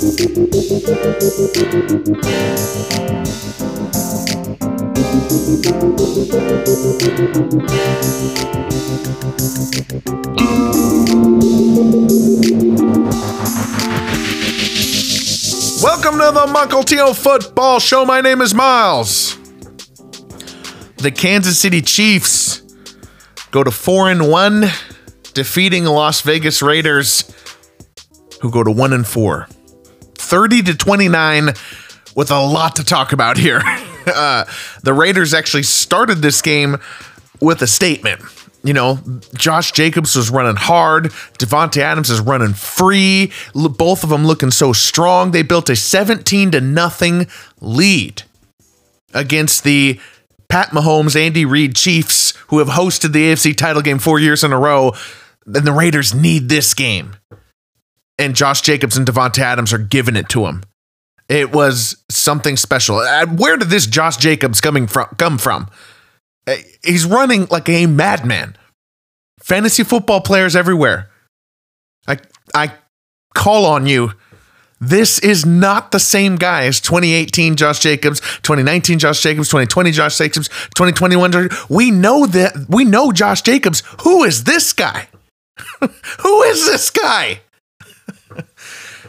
[0.00, 0.16] Welcome
[16.16, 18.06] to the Muckletino Football Show.
[18.06, 19.36] My name is Miles.
[20.96, 22.62] The Kansas City Chiefs
[23.50, 24.64] go to 4 and 1,
[25.34, 27.30] defeating Las Vegas Raiders,
[28.40, 29.46] who go to 1 and 4.
[30.30, 31.46] 30 to 29
[32.14, 33.60] with a lot to talk about here.
[34.06, 34.44] uh,
[34.84, 36.76] the Raiders actually started this game
[37.40, 38.22] with a statement.
[38.62, 39.00] You know,
[39.34, 41.06] Josh Jacobs was running hard.
[41.38, 43.32] Davante Adams is running free.
[43.54, 45.32] Both of them looking so strong.
[45.32, 47.26] They built a 17 to nothing
[47.60, 48.22] lead
[49.12, 49.98] against the
[50.48, 54.52] Pat Mahomes, Andy Reid Chiefs, who have hosted the AFC title game four years in
[54.52, 54.92] a row.
[55.44, 57.16] Then the Raiders need this game.
[58.20, 60.62] And Josh Jacobs and Davante Adams are giving it to him.
[61.28, 62.96] It was something special.
[62.96, 65.68] Uh, Where did this Josh Jacobs coming from come from?
[66.46, 68.56] Uh, He's running like a madman.
[69.40, 71.08] Fantasy football players everywhere.
[72.06, 72.18] I
[72.54, 72.72] I
[73.34, 74.12] call on you.
[74.82, 80.16] This is not the same guy as 2018 Josh Jacobs, 2019 Josh Jacobs, 2020 Josh
[80.16, 81.50] Jacobs, 2021.
[81.68, 83.82] We know that we know Josh Jacobs.
[84.02, 85.08] Who is this guy?
[86.20, 87.40] Who is this guy?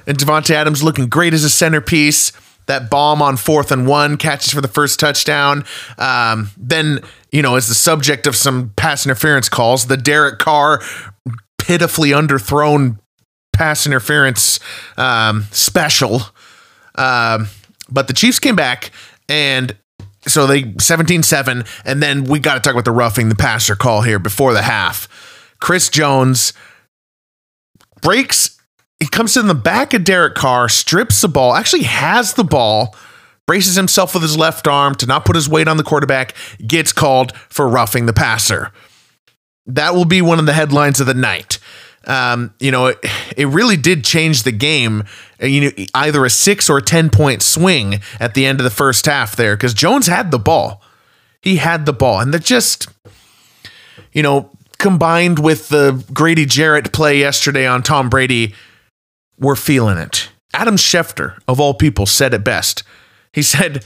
[0.07, 2.31] And Davante Adams looking great as a centerpiece.
[2.67, 5.66] That bomb on fourth and one catches for the first touchdown.
[5.97, 6.99] Um, then,
[7.31, 10.81] you know, as the subject of some pass interference calls, the Derek Carr
[11.57, 12.99] pitifully underthrown
[13.52, 14.59] pass interference
[14.97, 16.22] um, special.
[16.95, 17.47] Um,
[17.89, 18.91] but the Chiefs came back
[19.27, 19.75] and
[20.27, 21.63] so they 17 7.
[21.85, 24.61] And then we got to talk about the roughing the passer call here before the
[24.61, 25.07] half.
[25.59, 26.53] Chris Jones
[28.02, 28.59] breaks,
[29.02, 32.95] he comes in the back of Derek Carr, strips the ball, actually has the ball,
[33.47, 36.35] braces himself with his left arm to not put his weight on the quarterback,
[36.66, 38.72] gets called for roughing the passer.
[39.66, 41.57] That will be one of the headlines of the night.
[42.06, 43.00] Um, you know, it,
[43.38, 45.03] it really did change the game.
[45.41, 48.63] Uh, You know, either a six or a 10 point swing at the end of
[48.63, 50.83] the first half there because Jones had the ball.
[51.41, 52.19] He had the ball.
[52.19, 52.88] And that just,
[54.13, 58.53] you know, combined with the Grady Jarrett play yesterday on Tom Brady,
[59.41, 60.29] we're feeling it.
[60.53, 62.84] Adam Schefter, of all people, said it best.
[63.34, 63.84] He said,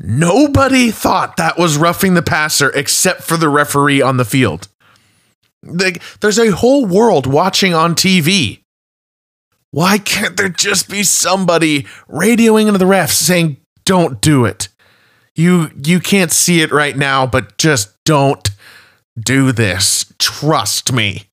[0.00, 4.66] Nobody thought that was roughing the passer except for the referee on the field.
[5.62, 8.60] Like, there's a whole world watching on TV.
[9.70, 14.68] Why can't there just be somebody radioing into the refs saying, "Don't do it.
[15.34, 18.50] You you can't see it right now, but just don't
[19.18, 20.12] do this.
[20.18, 21.24] Trust me."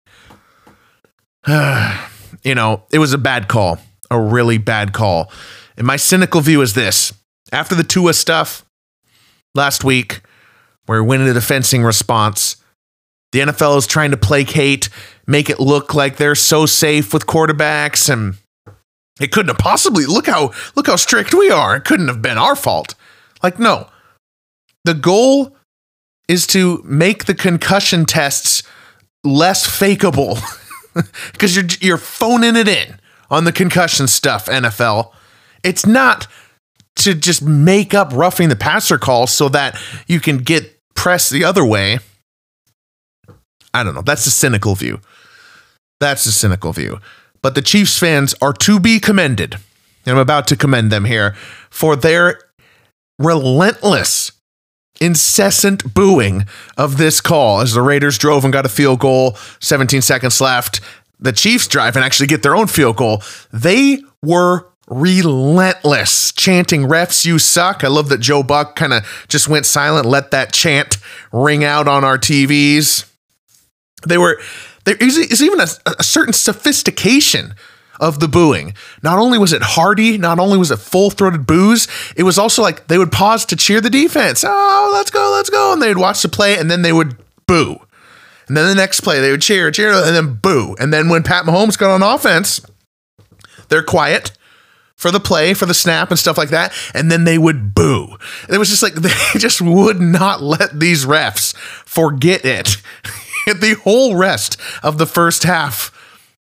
[2.44, 3.79] you know, it was a bad call,
[4.09, 5.31] a really bad call.
[5.78, 7.13] And my cynical view is this:
[7.52, 8.66] after the Tua stuff
[9.56, 10.22] last week,
[10.85, 12.57] where we went into the fencing response,
[13.31, 14.90] the NFL is trying to placate,
[15.25, 18.35] make it look like they're so safe with quarterbacks, and
[19.19, 21.75] it couldn't have possibly look how look how strict we are.
[21.75, 22.96] It couldn't have been our fault.
[23.44, 23.88] Like, no.
[24.84, 25.56] The goal
[26.28, 28.63] is to make the concussion tests
[29.24, 30.41] less fakeable.
[31.31, 35.12] Because you're you're phoning it in on the concussion stuff, NFL.
[35.63, 36.28] It's not
[36.97, 41.44] to just make up roughing the passer call so that you can get press the
[41.44, 42.00] other way.
[43.74, 44.01] I don't know.
[44.01, 45.00] That's a cynical view.
[46.00, 47.00] That's a cynical view.
[47.41, 49.56] But the Chiefs fans are to be commended.
[50.06, 51.35] And I'm about to commend them here
[51.69, 52.40] for their
[53.18, 54.31] relentless,
[55.01, 56.45] incessant booing
[56.78, 60.79] of this call as the Raiders drove and got a field goal, 17 seconds left.
[61.19, 63.22] The Chiefs drive and actually get their own field goal.
[63.51, 69.47] They were relentless chanting refs you suck i love that joe buck kind of just
[69.47, 70.97] went silent let that chant
[71.31, 73.09] ring out on our tvs
[74.06, 74.41] they were
[74.83, 77.53] there is, is even a, a certain sophistication
[78.01, 78.73] of the booing.
[79.03, 81.88] Not only was it hearty, not only was it full throated boos,
[82.18, 84.44] it was also like they would pause to cheer the defense.
[84.45, 85.71] Oh, let's go, let's go.
[85.71, 87.15] And they'd watch the play and then they would
[87.48, 87.77] boo.
[88.48, 90.75] And then the next play, they would cheer, cheer, and then boo.
[90.80, 92.59] And then when Pat Mahomes got on offense,
[93.69, 94.31] they're quiet
[94.95, 96.74] for the play, for the snap and stuff like that.
[96.94, 98.18] And then they would boo.
[98.50, 102.77] It was just like they just would not let these refs forget it.
[103.45, 105.97] the whole rest of the first half.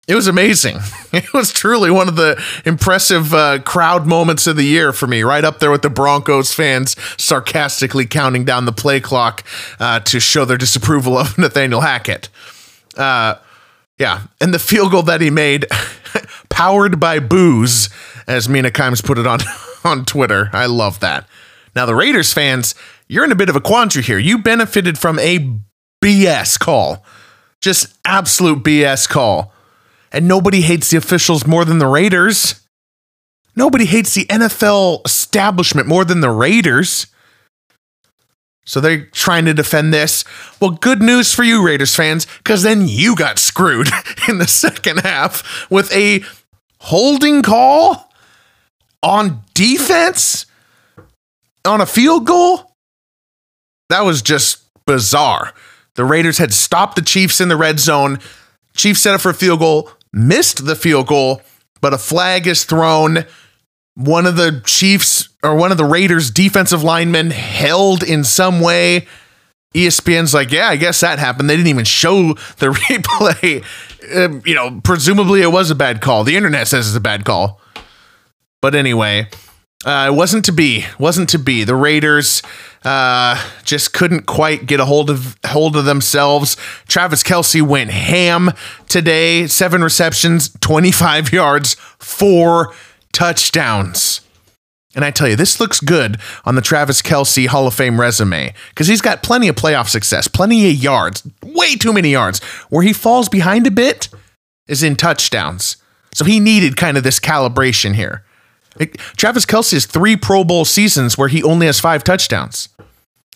[0.07, 0.79] It was amazing.
[1.15, 5.23] It was truly one of the impressive uh, crowd moments of the year for me,
[5.23, 9.45] right up there with the Broncos fans sarcastically counting down the play clock
[9.79, 12.31] uh, to show their disapproval of Nathaniel Hackett.
[12.97, 13.37] Uh,
[13.97, 15.67] Yeah, and the field goal that he made,
[16.49, 17.91] powered by booze,
[18.27, 19.39] as Mina Kimes put it on
[19.85, 20.51] on Twitter.
[20.53, 21.29] I love that.
[21.77, 22.75] Now the Raiders fans,
[23.07, 24.19] you're in a bit of a quandary here.
[24.19, 25.49] You benefited from a
[26.03, 27.05] BS call,
[27.61, 29.54] just absolute BS call,
[30.15, 32.61] and nobody hates the officials more than the Raiders.
[33.57, 37.07] Nobody hates the NFL establishment more than the Raiders.
[38.65, 40.25] So they're trying to defend this.
[40.61, 43.89] Well, good news for you, Raiders fans, because then you got screwed
[44.29, 46.23] in the second half with a
[46.81, 48.11] holding call
[49.03, 50.47] on defense
[51.65, 52.73] on a field goal.
[53.91, 55.53] That was just bizarre.
[55.95, 58.19] The Raiders had stopped the Chiefs in the red zone.
[58.75, 61.43] Chiefs set up for a field goal, missed the field goal,
[61.81, 63.27] but a flag is thrown
[63.95, 69.07] one of the Chiefs or one of the Raiders defensive linemen held in some way.
[69.75, 71.51] ESPN's like, yeah, I guess that happened.
[71.51, 73.65] They didn't even show the replay.
[74.15, 76.25] Uh, you know, presumably it was a bad call.
[76.25, 77.61] The internet says it's a bad call.
[78.63, 79.29] But anyway,
[79.85, 80.87] uh, it wasn't to be.
[80.99, 81.65] Wasn't to be.
[81.65, 82.41] The Raiders
[82.85, 86.57] uh, just couldn't quite get a hold of hold of themselves.
[86.87, 88.51] Travis Kelce went ham
[88.89, 89.47] today.
[89.47, 92.75] Seven receptions, twenty five yards, four
[93.13, 94.21] touchdowns.
[94.95, 98.55] And I tell you, this looks good on the Travis Kelce Hall of Fame resume
[98.69, 102.39] because he's got plenty of playoff success, plenty of yards, way too many yards.
[102.69, 104.09] Where he falls behind a bit
[104.69, 105.79] is in touchdowns.
[106.15, 108.25] So he needed kind of this calibration here.
[109.17, 112.69] Travis Kelce has three Pro Bowl seasons where he only has five touchdowns.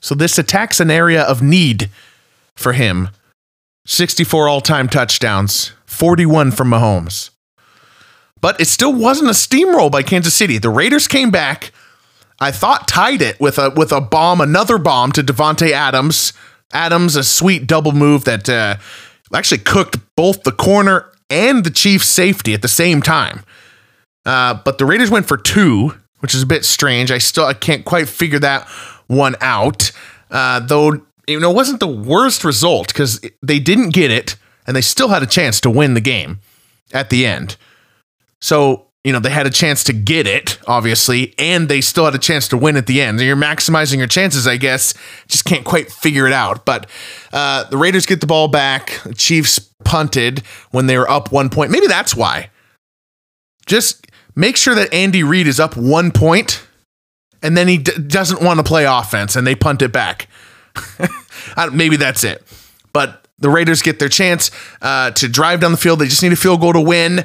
[0.00, 1.90] So this attacks an area of need
[2.54, 3.10] for him.
[3.86, 7.30] 64 all time touchdowns, 41 from Mahomes.
[8.40, 10.58] But it still wasn't a steamroll by Kansas City.
[10.58, 11.72] The Raiders came back.
[12.40, 16.32] I thought tied it with a with a bomb, another bomb to Davante Adams.
[16.72, 18.76] Adams, a sweet double move that uh,
[19.34, 23.42] actually cooked both the corner and the Chiefs safety at the same time.
[24.24, 27.10] Uh, but the Raiders went for two, which is a bit strange.
[27.10, 28.68] I still I can't quite figure that
[29.08, 29.90] one out.
[30.30, 34.74] Uh, though you know, it wasn't the worst result because they didn't get it, and
[34.74, 36.40] they still had a chance to win the game
[36.92, 37.56] at the end.
[38.40, 42.14] So, you know, they had a chance to get it, obviously, and they still had
[42.14, 43.20] a chance to win at the end.
[43.20, 44.94] You're maximizing your chances, I guess.
[45.28, 46.64] Just can't quite figure it out.
[46.64, 46.88] But
[47.32, 48.98] uh, the Raiders get the ball back.
[49.16, 50.40] Chiefs punted
[50.70, 51.70] when they were up one point.
[51.70, 52.50] Maybe that's why.
[53.66, 56.66] Just make sure that Andy Reid is up one point,
[57.42, 60.28] and then he d- doesn't want to play offense, and they punt it back.
[61.72, 62.42] Maybe that's it.
[62.92, 64.50] But the Raiders get their chance
[64.82, 66.00] uh, to drive down the field.
[66.00, 67.24] They just need a field goal to win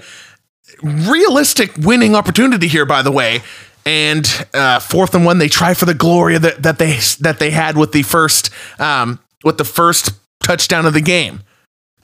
[0.82, 3.42] realistic winning opportunity here, by the way.
[3.86, 7.52] And uh, fourth and one, they try for the glory that, that they that they
[7.52, 8.50] had with the first
[8.80, 10.12] um, with the first
[10.42, 11.42] touchdown of the game.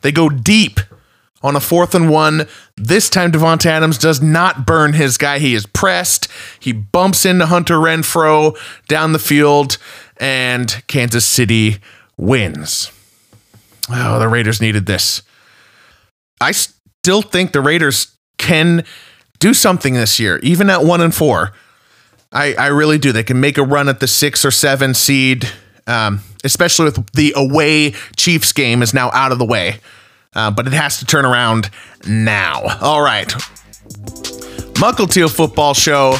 [0.01, 0.79] They go deep
[1.41, 2.47] on a fourth and one.
[2.75, 5.39] This time, Davante Adams does not burn his guy.
[5.39, 6.27] He is pressed.
[6.59, 8.57] He bumps into Hunter Renfrow
[8.87, 9.77] down the field,
[10.17, 11.77] and Kansas City
[12.17, 12.91] wins.
[13.89, 15.23] Oh, the Raiders needed this.
[16.41, 18.83] I still think the Raiders can
[19.39, 21.53] do something this year, even at one and four.
[22.31, 23.11] I, I really do.
[23.11, 25.49] They can make a run at the six or seven seed,
[25.87, 29.79] um, especially with the away Chiefs game is now out of the way.
[30.35, 31.69] Uh, but it has to turn around
[32.07, 32.61] now.
[32.81, 33.33] All right.
[34.79, 36.13] Muckle Teal Football Show.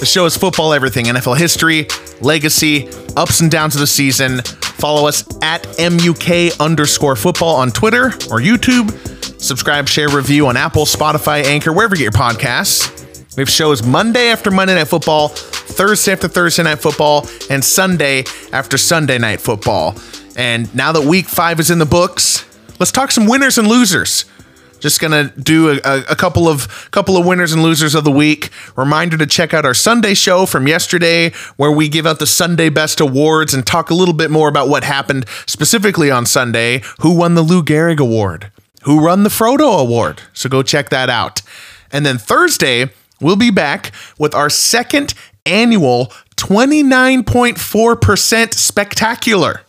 [0.00, 1.86] The show is football everything NFL history,
[2.20, 4.40] legacy, ups and downs of the season.
[4.42, 8.90] Follow us at MUK underscore football on Twitter or YouTube.
[9.40, 13.36] Subscribe, share, review on Apple, Spotify, Anchor, wherever you get your podcasts.
[13.36, 18.24] We have shows Monday after Monday Night Football, Thursday after Thursday Night Football, and Sunday
[18.52, 19.96] after Sunday Night Football.
[20.36, 22.44] And now that week five is in the books,
[22.78, 24.24] let's talk some winners and losers.
[24.80, 28.50] Just gonna do a, a, couple of couple of winners and losers of the week.
[28.76, 32.68] Reminder to check out our Sunday show from yesterday, where we give out the Sunday
[32.68, 36.82] Best Awards and talk a little bit more about what happened specifically on Sunday.
[37.00, 38.50] Who won the Lou Gehrig Award?
[38.84, 40.22] who won the Frodo Award.
[40.32, 41.42] So go check that out.
[41.90, 42.90] And then Thursday,
[43.20, 45.14] we'll be back with our second
[45.46, 49.62] annual 29.4% spectacular.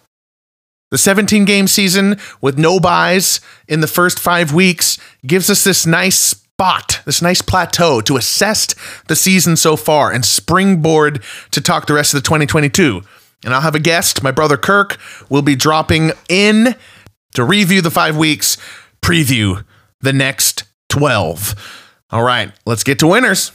[0.95, 4.97] The 17 game season with no byes in the first five weeks
[5.27, 8.73] gives us this nice spot, this nice plateau to assess
[9.09, 11.21] the season so far and springboard
[11.51, 13.01] to talk the rest of the 2022.
[13.43, 14.97] And I'll have a guest, my brother Kirk,
[15.27, 16.75] will be dropping in
[17.33, 18.55] to review the five weeks
[19.01, 19.65] preview
[19.99, 21.55] the next 12.
[22.11, 23.51] All right, let's get to winners.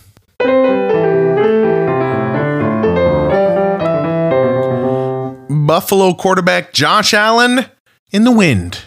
[5.50, 7.66] Buffalo quarterback Josh Allen
[8.12, 8.85] in the wind.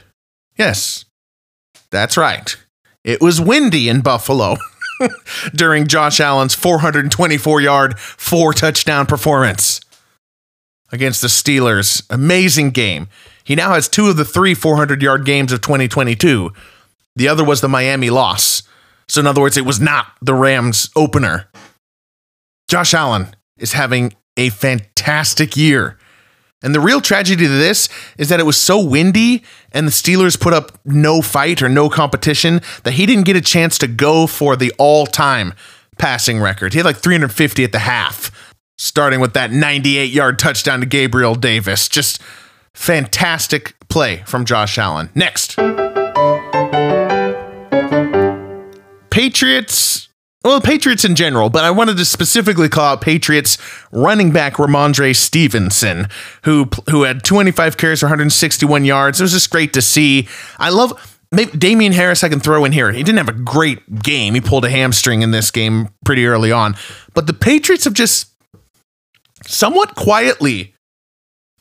[0.58, 1.04] Yes,
[1.92, 2.56] That's right.
[3.04, 4.56] It was windy in Buffalo
[5.56, 9.82] during Josh Allen's 424 yard, four touchdown performance
[10.92, 12.02] against the Steelers.
[12.10, 13.10] Amazing game.
[13.44, 16.52] He now has two of the three 400 yard games of 2022.
[17.18, 18.64] The other was the Miami loss.
[19.10, 21.50] So, in other words, it was not the Rams opener.
[22.70, 26.00] Josh Allen is having a fantastic year.
[26.64, 29.44] And the real tragedy to this is that it was so windy
[29.74, 33.42] and the Steelers put up no fight or no competition that he didn't get a
[33.42, 35.54] chance to go for the all time
[35.98, 36.74] passing record.
[36.74, 41.36] He had like 350 at the half, starting with that 98 yard touchdown to Gabriel
[41.36, 41.90] Davis.
[41.90, 42.22] Just
[42.74, 45.10] fantastic play from Josh Allen.
[45.14, 45.58] Next.
[49.10, 50.08] Patriots
[50.44, 53.58] well, Patriots in general, but I wanted to specifically call out Patriots
[53.92, 56.08] running back Rhamondre Stevenson,
[56.44, 59.20] who who had 25 carries for 161 yards.
[59.20, 60.28] It was just great to see.
[60.60, 62.24] I love maybe Damien Harris.
[62.24, 62.92] I can throw in here.
[62.92, 64.34] He didn't have a great game.
[64.34, 66.76] He pulled a hamstring in this game pretty early on,
[67.14, 68.30] but the Patriots have just
[69.46, 70.76] somewhat quietly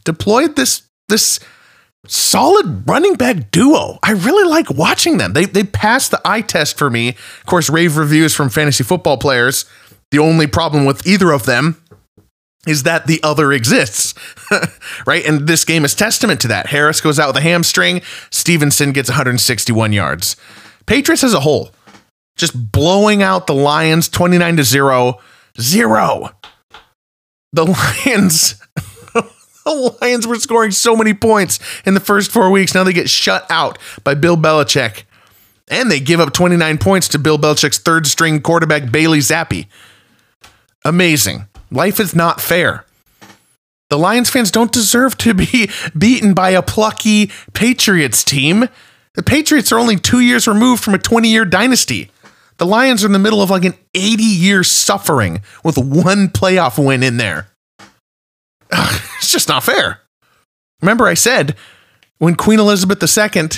[0.04, 1.38] deployed this this
[2.06, 3.98] solid running back duo.
[4.02, 5.32] I really like watching them.
[5.32, 7.10] They they passed the eye test for me.
[7.10, 9.64] Of course, rave reviews from fantasy football players.
[10.10, 11.82] The only problem with either of them
[12.66, 14.14] is that the other exists,
[15.06, 15.24] right?
[15.24, 16.66] And this game is testament to that.
[16.66, 18.02] Harris goes out with a hamstring.
[18.30, 20.36] Stevenson gets 161 yards.
[20.86, 21.70] Patriots as a whole,
[22.36, 25.18] just blowing out the Lions 29 to 0.
[25.60, 26.30] Zero.
[27.52, 27.64] The
[28.06, 28.62] Lions
[29.64, 32.74] the Lions were scoring so many points in the first four weeks.
[32.74, 35.04] Now they get shut out by Bill Belichick.
[35.68, 39.66] And they give up 29 points to Bill Belichick's third string quarterback, Bailey Zappe.
[40.84, 41.46] Amazing.
[41.70, 42.84] Life is not fair.
[43.88, 48.68] The Lions fans don't deserve to be beaten by a plucky Patriots team.
[49.14, 52.10] The Patriots are only two years removed from a 20 year dynasty.
[52.58, 56.82] The Lions are in the middle of like an 80 year suffering with one playoff
[56.82, 57.48] win in there.
[59.22, 60.00] It's just not fair.
[60.80, 61.54] Remember, I said
[62.18, 63.48] when Queen Elizabeth II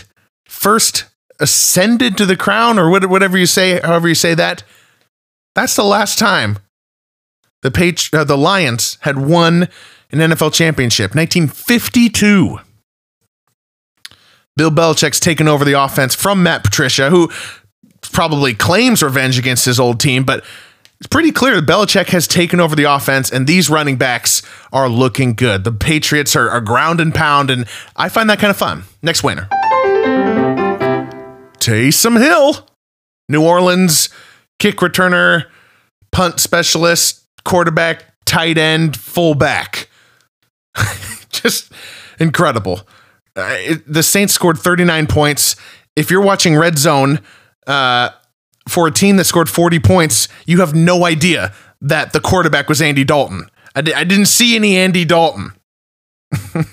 [0.47, 1.07] first
[1.41, 4.63] ascended to the crown, or whatever you say, however you say that,
[5.55, 6.59] that's the last time
[7.63, 9.69] the page, uh, the Lions had won
[10.13, 12.59] an NFL championship, 1952.
[14.57, 17.31] Bill Belichick's taken over the offense from Matt Patricia, who
[18.13, 20.45] probably claims revenge against his old team, but
[21.05, 24.41] it's pretty clear that Belichick has taken over the offense, and these running backs
[24.73, 25.63] are looking good.
[25.63, 28.85] The Patriots are, are ground and pound, and I find that kind of fun.
[29.03, 29.47] Next winner
[31.61, 32.67] Taysom Hill,
[33.29, 34.09] New Orleans
[34.59, 35.45] kick returner,
[36.11, 39.91] punt specialist, quarterback, tight end, fullback.
[41.29, 41.71] Just
[42.19, 42.81] incredible.
[43.37, 45.57] Uh, it, the Saints scored 39 points.
[45.97, 47.21] If you're watching Red Zone,
[47.67, 48.09] uh,
[48.69, 52.81] for a team that scored 40 points, you have no idea that the quarterback was
[52.81, 53.49] Andy Dalton.
[53.77, 55.53] I didn't see any Andy Dalton.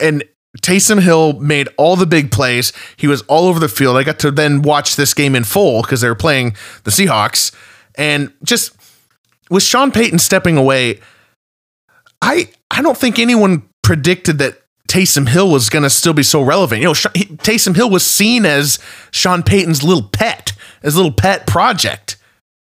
[0.00, 0.24] and
[0.62, 2.72] Taysom Hill made all the big plays.
[2.96, 3.96] He was all over the field.
[3.96, 7.54] I got to then watch this game in full because they were playing the Seahawks.
[7.96, 8.74] And just
[9.50, 11.00] with Sean Payton stepping away,
[12.22, 14.62] I I don't think anyone predicted that
[14.94, 16.80] Taysom Hill was going to still be so relevant.
[16.80, 18.78] You know, Taysom Hill was seen as
[19.10, 20.52] Sean Payton's little pet
[20.84, 22.16] his little pet project.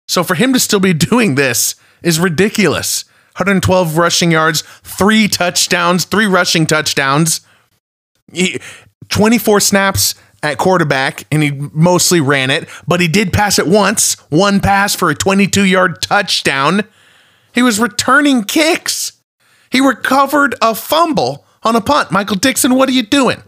[0.09, 3.05] So for him to still be doing this is ridiculous.
[3.37, 7.41] 112 rushing yards, three touchdowns, three rushing touchdowns,
[9.09, 14.15] 24 snaps at quarterback, and he mostly ran it, but he did pass it once,
[14.29, 16.83] one pass for a 22 yard touchdown.
[17.55, 19.13] He was returning kicks.
[19.71, 22.11] He recovered a fumble on a punt.
[22.11, 23.43] Michael Dickson, what are you doing?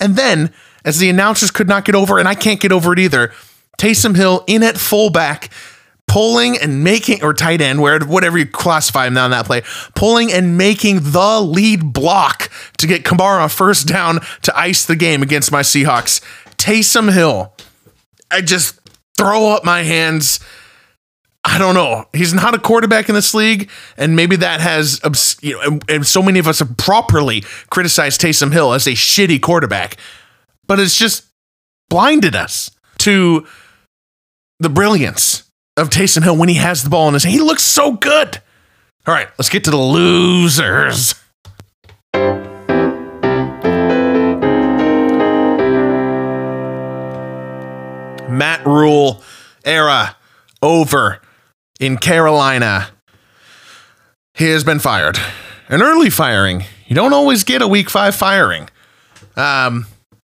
[0.00, 0.52] And then,
[0.84, 3.32] as the announcers could not get over, and I can't get over it either,
[3.78, 5.50] Taysom Hill in at fullback,
[6.06, 9.62] pulling and making, or tight end, where whatever you classify him now in that play,
[9.94, 15.22] pulling and making the lead block to get Kamara first down to ice the game
[15.22, 16.20] against my Seahawks.
[16.56, 17.54] Taysom Hill,
[18.30, 18.78] I just
[19.16, 20.40] throw up my hands.
[21.44, 22.06] I don't know.
[22.12, 25.00] He's not a quarterback in this league, and maybe that has,
[25.42, 29.42] you know, and so many of us have properly criticized Taysom Hill as a shitty
[29.42, 29.96] quarterback,
[30.66, 31.24] but it's just
[31.90, 33.46] blinded us to
[34.60, 37.34] the brilliance of Taysom Hill when he has the ball in his hand.
[37.34, 38.40] He looks so good.
[39.06, 41.16] All right, let's get to the losers.
[48.30, 49.22] Matt Rhule
[49.64, 50.16] era
[50.62, 51.20] over
[51.82, 52.90] in Carolina.
[54.34, 55.18] He has been fired.
[55.68, 56.64] An early firing.
[56.86, 58.68] You don't always get a week five firing.
[59.36, 59.86] Um,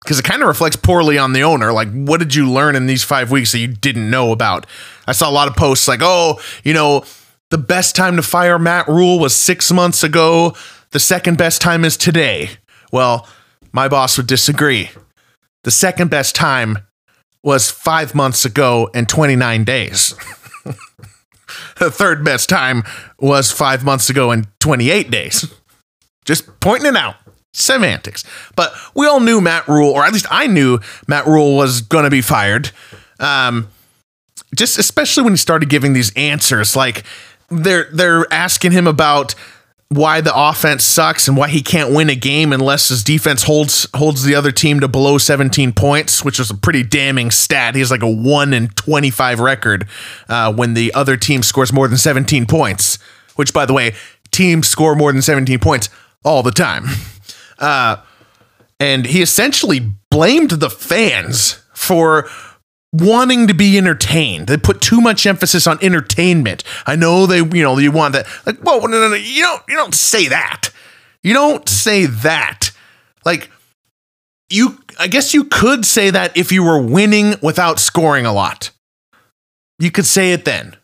[0.02, 1.72] because it kind of reflects poorly on the owner.
[1.72, 4.66] Like, what did you learn in these five weeks that you didn't know about?
[5.06, 7.04] I saw a lot of posts like, oh, you know,
[7.50, 10.54] the best time to fire Matt Rhule was six months ago.
[10.90, 12.50] The second best time is today.
[12.92, 13.26] Well,
[13.72, 14.90] my boss would disagree.
[15.64, 16.78] The second best time
[17.42, 20.14] was five months ago and 29 days.
[21.78, 22.82] the third best time
[23.18, 25.52] was five months ago and 28 days.
[26.24, 27.16] Just pointing it out.
[27.52, 28.22] Semantics.
[28.54, 30.78] But we all knew Matt Rhule, or at least I knew
[31.08, 32.70] Matt Rhule was going to be fired.
[33.18, 33.68] Um,
[34.54, 37.04] just especially when he started giving these answers, like
[37.50, 39.34] they're they're asking him about
[39.88, 43.86] why the offense sucks and why he can't win a game unless his defense holds
[43.94, 47.74] holds the other team to below 17 points, which is a pretty damning stat.
[47.74, 49.86] He has like a one in 25 record
[50.28, 52.98] uh, when the other team scores more than 17 points.
[53.36, 53.94] Which, by the way,
[54.32, 55.88] teams score more than 17 points
[56.24, 56.86] all the time.
[57.58, 57.96] Uh,
[58.78, 62.28] and he essentially blamed the fans for
[62.98, 64.46] wanting to be entertained.
[64.46, 66.64] They put too much emphasis on entertainment.
[66.86, 68.26] I know they, you know, you want that.
[68.44, 70.70] Like, whoa, no, no, no, you don't, you don't say that.
[71.22, 72.70] You don't say that.
[73.24, 73.50] Like,
[74.48, 78.70] you, I guess you could say that if you were winning without scoring a lot.
[79.78, 80.76] You could say it then.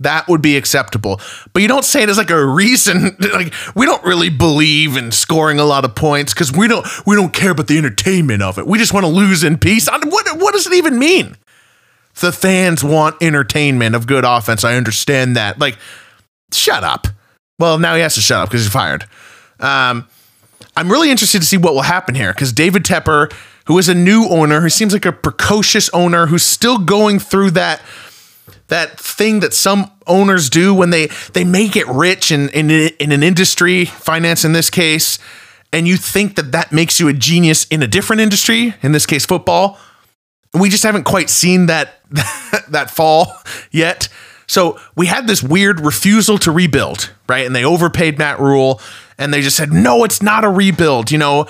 [0.00, 1.20] That would be acceptable.
[1.52, 3.16] But you don't say it as like a reason.
[3.36, 7.16] Like we don't really believe in scoring a lot of points because we don't we
[7.16, 8.66] don't care about the entertainment of it.
[8.66, 9.88] We just want to lose in peace.
[9.88, 11.36] What what does it even mean?
[12.20, 14.64] The fans want entertainment of good offense.
[14.64, 15.58] I understand that.
[15.58, 15.76] Like,
[16.52, 17.08] shut up.
[17.58, 19.04] Well, now he has to shut up because he's fired.
[19.60, 20.08] Um,
[20.76, 23.32] I'm really interested to see what will happen here because David Tepper,
[23.66, 27.50] who is a new owner, who seems like a precocious owner, who's still going through
[27.52, 27.80] that
[28.68, 33.12] that thing that some owners do when they they may get rich in in, in
[33.12, 35.18] an industry, finance in this case,
[35.72, 39.06] and you think that that makes you a genius in a different industry, in this
[39.06, 39.78] case football.
[40.54, 42.00] We just haven't quite seen that
[42.68, 43.32] that fall
[43.70, 44.08] yet.
[44.48, 47.44] So we had this weird refusal to rebuild, right?
[47.44, 48.80] And they overpaid Matt Rhule,
[49.18, 51.46] and they just said, "No, it's not a rebuild," you know.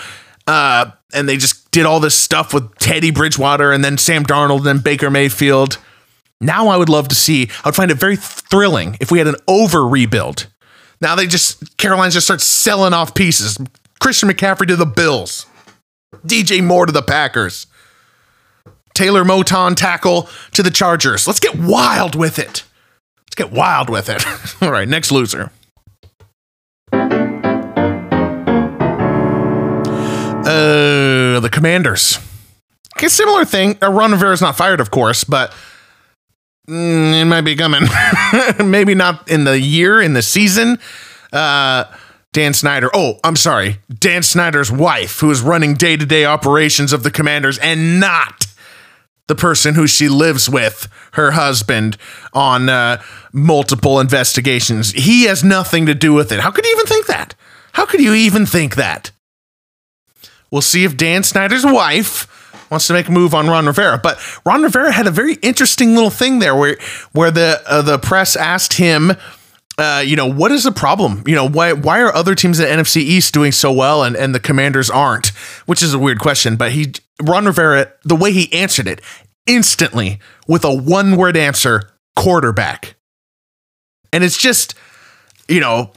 [0.46, 4.66] Uh, and they just did all this stuff with Teddy Bridgewater and then Sam Darnold
[4.66, 5.79] and Baker Mayfield.
[6.40, 9.27] Now I would love to see, I would find it very thrilling if we had
[9.27, 10.46] an over rebuild.
[11.01, 13.59] Now they just, Carolina just starts selling off pieces.
[14.01, 15.46] Christian McCaffrey to the Bills,
[16.27, 17.66] DJ Moore to the Packers,
[18.94, 21.27] Taylor Moton tackle to the Chargers.
[21.27, 22.64] Let's get wild with it.
[23.27, 24.25] Let's get wild with it.
[24.62, 25.51] All right, next loser.
[30.49, 32.18] Uh, the Commanders.
[32.96, 33.77] Okay, similar thing.
[33.83, 35.53] Ron Rivera is not fired, of course, but
[36.66, 37.83] Mm, it might be coming.
[38.64, 40.79] Maybe not in the year, in the season.
[41.33, 41.85] Uh,
[42.33, 42.90] Dan Snyder.
[42.92, 43.79] Oh, I'm sorry.
[43.88, 48.46] Dan Snyder's wife, who is running day to day operations of the commanders and not
[49.29, 51.96] the person who she lives with, her husband,
[52.33, 53.02] on uh,
[53.33, 54.92] multiple investigations.
[54.92, 56.40] He has nothing to do with it.
[56.40, 57.35] How could you even think that?
[57.72, 59.11] How could you even think that?
[60.50, 62.36] We'll see if Dan Snyder's wife
[62.70, 63.98] wants to make a move on Ron Rivera.
[63.98, 66.76] But Ron Rivera had a very interesting little thing there where
[67.12, 69.12] where the uh, the press asked him.
[69.79, 71.22] Uh, you know what is the problem?
[71.26, 74.16] You know why why are other teams in the NFC East doing so well and
[74.16, 75.29] and the Commanders aren't?
[75.66, 79.00] Which is a weird question, but he Ron Rivera the way he answered it
[79.46, 82.96] instantly with a one word answer quarterback,
[84.12, 84.74] and it's just
[85.46, 85.92] you know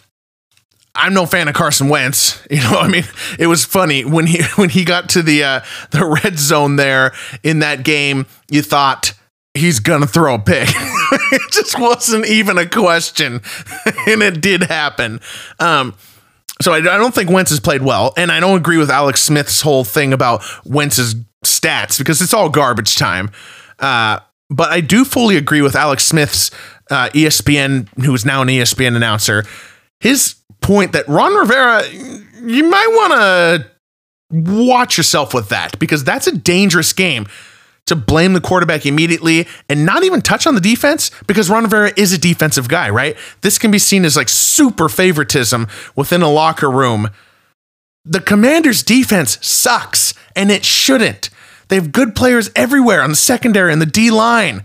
[0.95, 2.39] I'm no fan of Carson Wentz.
[2.51, 3.03] You know, I mean,
[3.37, 7.13] it was funny when he when he got to the uh, the red zone there
[7.43, 8.25] in that game.
[8.49, 9.13] You thought
[9.53, 10.67] he's gonna throw a pick.
[10.71, 13.41] it just wasn't even a question,
[14.07, 15.21] and it did happen.
[15.59, 15.95] Um,
[16.61, 19.21] so I, I, don't think Wentz has played well, and I don't agree with Alex
[19.21, 23.31] Smith's whole thing about Wentz's stats because it's all garbage time.
[23.77, 26.51] Uh, but I do fully agree with Alex Smith's
[26.89, 29.45] uh, ESPN, who is now an ESPN announcer.
[29.99, 33.71] His point that Ron Rivera, you might want to
[34.31, 37.27] watch yourself with that because that's a dangerous game
[37.85, 41.91] to blame the quarterback immediately and not even touch on the defense because Ron Rivera
[41.97, 43.17] is a defensive guy, right?
[43.41, 47.09] This can be seen as like super favoritism within a locker room.
[48.05, 51.31] The Commanders' defense sucks and it shouldn't.
[51.69, 54.63] They have good players everywhere on the secondary and the D line,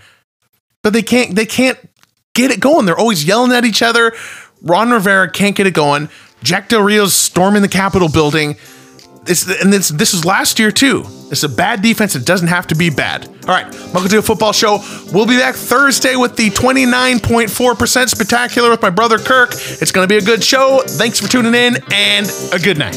[0.83, 1.79] but they can't they can't
[2.35, 2.85] get it going.
[2.85, 4.13] They're always yelling at each other.
[4.65, 6.09] Ron Rivera can't get it going.
[6.43, 8.57] Jack Del Rio's storming the Capitol building.
[9.25, 11.05] This, and this, this was last year too.
[11.31, 12.15] It's a bad defense.
[12.15, 13.27] It doesn't have to be bad.
[13.27, 14.81] All right, welcome to a football show.
[15.13, 19.53] We'll be back Thursday with the 29.4% spectacular with my brother Kirk.
[19.53, 20.83] It's going to be a good show.
[20.87, 22.95] Thanks for tuning in and a good night.